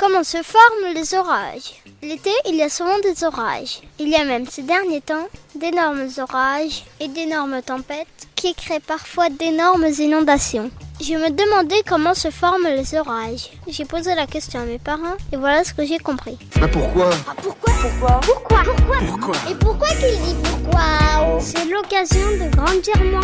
[0.00, 1.74] Comment se forment les orages.
[2.00, 3.82] L'été, il y a souvent des orages.
[3.98, 9.28] Il y a même ces derniers temps d'énormes orages et d'énormes tempêtes qui créent parfois
[9.28, 10.70] d'énormes inondations.
[11.02, 13.50] Je me demandais comment se forment les orages.
[13.68, 16.38] J'ai posé la question à mes parents et voilà ce que j'ai compris.
[16.58, 17.10] Mais pourquoi?
[17.28, 17.72] Ah, pourquoi?
[17.82, 18.20] Pourquoi?
[18.22, 18.62] Pourquoi?
[18.64, 18.96] Pourquoi?
[19.06, 21.40] Pourquoi Et pourquoi qu'il dit pourquoi?
[21.40, 23.20] C'est l'occasion de grandir mon...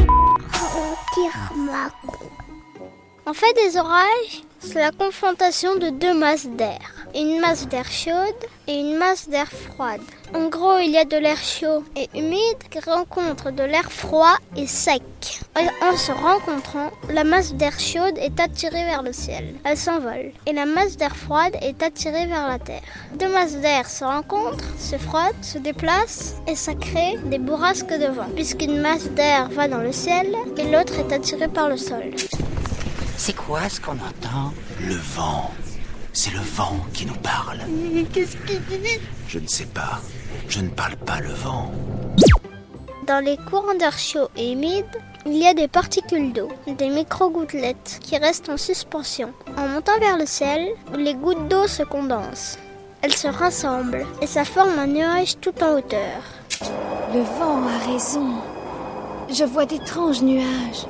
[0.53, 1.89] Grandir ma...
[3.25, 6.81] En fait, des orages, c'est la confrontation de deux masses d'air.
[7.15, 10.01] Une masse d'air chaude et une masse d'air froide.
[10.35, 14.37] En gros, il y a de l'air chaud et humide qui rencontre de l'air froid
[14.57, 15.03] et sec.
[15.83, 19.55] En se rencontrant, la masse d'air chaude est attirée vers le ciel.
[19.65, 20.33] Elle s'envole.
[20.47, 22.83] Et la masse d'air froide est attirée vers la terre.
[23.15, 28.07] Deux masses d'air se rencontrent, se frottent, se déplacent et ça crée des bourrasques de
[28.07, 28.29] vent.
[28.35, 32.13] Puisqu'une masse d'air va dans le ciel et l'autre est attirée par le sol.
[33.19, 35.51] C'est quoi ce qu'on entend Le vent.
[36.13, 37.59] C'est le vent qui nous parle.
[38.13, 40.01] Qu'est-ce qu'il dit Je ne sais pas.
[40.49, 41.73] Je ne parle pas le vent.
[43.07, 44.85] Dans les courants d'air chaud et humide,
[45.25, 49.33] il y a des particules d'eau, des micro-gouttelettes qui restent en suspension.
[49.57, 52.59] En montant vers le ciel, les gouttes d'eau se condensent.
[53.03, 56.23] Elles se rassemblent et ça forme un nuage tout en hauteur.
[57.15, 58.35] Le vent a raison.
[59.31, 60.87] Je vois d'étranges nuages.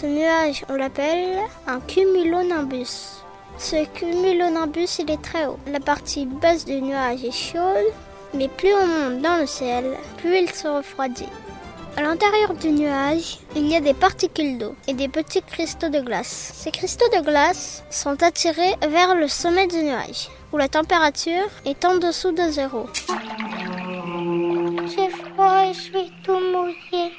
[0.00, 3.20] Ce nuage, on l'appelle un cumulonimbus.
[3.58, 5.58] Ce cumulonimbus, il est très haut.
[5.70, 7.92] La partie basse du nuage est chaude,
[8.32, 11.28] mais plus on monte dans le ciel, plus il se refroidit.
[11.98, 16.00] À l'intérieur du nuage, il y a des particules d'eau et des petits cristaux de
[16.00, 16.52] glace.
[16.54, 21.84] Ces cristaux de glace sont attirés vers le sommet du nuage, où la température est
[21.84, 22.86] en dessous de zéro.
[24.86, 27.12] J'ai froid et je suis tout mouillé.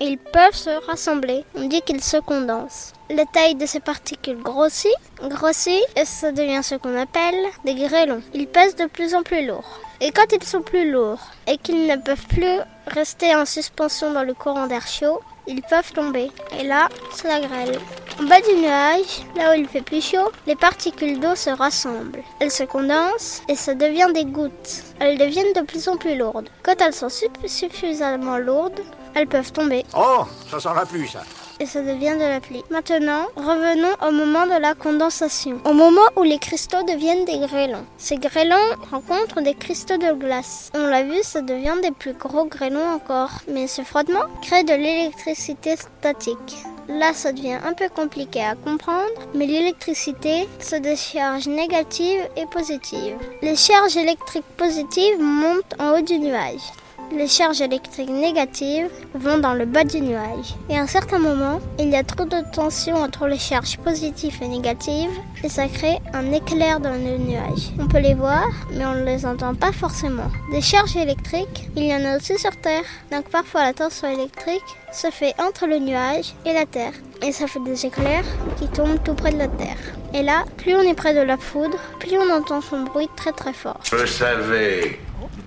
[0.00, 1.44] Ils peuvent se rassembler.
[1.56, 2.92] On dit qu'ils se condensent.
[3.10, 8.22] La taille de ces particules grossit, grossit, et ça devient ce qu'on appelle des grêlons.
[8.32, 9.80] Ils pèsent de plus en plus lourds.
[10.00, 14.22] Et quand ils sont plus lourds et qu'ils ne peuvent plus rester en suspension dans
[14.22, 16.30] le courant d'air chaud, ils peuvent tomber.
[16.60, 17.78] Et là, c'est la grêle.
[18.20, 22.22] En bas du nuage, là où il fait plus chaud, les particules d'eau se rassemblent.
[22.38, 24.84] Elles se condensent et ça devient des gouttes.
[25.00, 26.50] Elles deviennent de plus en plus lourdes.
[26.62, 27.08] Quand elles sont
[27.46, 28.80] suffisamment lourdes,
[29.18, 31.22] elles peuvent tomber Oh, ça sent la pluie, ça.
[31.60, 32.62] et ça devient de la pluie.
[32.70, 35.58] Maintenant, revenons au moment de la condensation.
[35.64, 37.84] Au moment où les cristaux deviennent des grêlons.
[37.96, 38.54] Ces grêlons
[38.92, 40.70] rencontrent des cristaux de glace.
[40.74, 43.30] On l'a vu, ça devient des plus gros grêlons encore.
[43.52, 46.56] Mais ce frottement crée de l'électricité statique.
[46.88, 53.16] Là, ça devient un peu compliqué à comprendre, mais l'électricité se décharge négative et positive.
[53.42, 56.62] Les charges électriques positives montent en haut du nuage.
[57.10, 60.54] Les charges électriques négatives vont dans le bas du nuage.
[60.68, 64.38] Et à un certain moment, il y a trop de tension entre les charges positives
[64.42, 65.10] et négatives
[65.42, 67.70] et ça crée un éclair dans le nuage.
[67.78, 70.30] On peut les voir, mais on ne les entend pas forcément.
[70.52, 72.84] Des charges électriques, il y en a aussi sur Terre.
[73.10, 74.62] Donc parfois la tension électrique
[74.92, 76.92] se fait entre le nuage et la Terre.
[77.22, 78.24] Et ça fait des éclairs
[78.58, 79.76] qui tombent tout près de la Terre.
[80.14, 83.32] Et là, plus on est près de la foudre, plus on entend son bruit très
[83.32, 83.80] très fort.
[83.84, 84.98] Je savais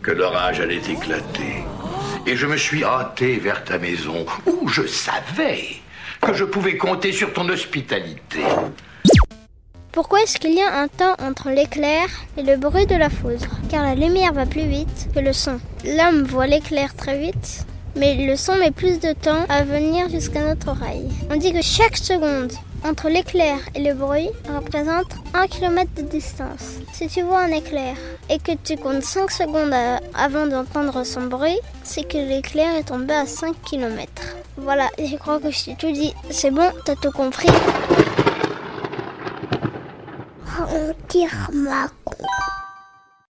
[0.01, 1.63] que l'orage allait éclater.
[2.27, 5.67] Et je me suis hâté vers ta maison, où je savais
[6.21, 8.43] que je pouvais compter sur ton hospitalité.
[9.91, 13.57] Pourquoi est-ce qu'il y a un temps entre l'éclair et le bruit de la foudre?
[13.69, 15.59] Car la lumière va plus vite que le son.
[15.83, 17.65] L'homme voit l'éclair très vite,
[17.95, 21.09] mais le son met plus de temps à venir jusqu'à notre oreille.
[21.29, 22.51] On dit que chaque seconde
[22.83, 26.79] entre l'éclair et le bruit représente 1 km de distance.
[26.93, 27.95] Si tu vois un éclair
[28.29, 29.73] et que tu comptes 5 secondes
[30.13, 34.09] avant d'entendre son bruit, c'est que l'éclair est tombé à 5 km.
[34.57, 36.13] Voilà, je crois que je t'ai tout dit.
[36.29, 37.49] C'est bon, t'as tout compris
[40.73, 41.87] On tire ma